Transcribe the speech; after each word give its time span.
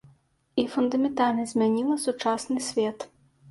І 0.61 0.63
фундаментальна 0.75 1.45
змяніла 1.53 1.99
сучасны 2.07 2.59
свет. 2.73 3.09